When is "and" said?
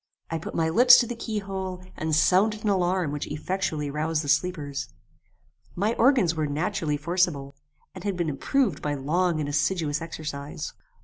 1.95-2.15, 7.93-8.03, 9.39-9.47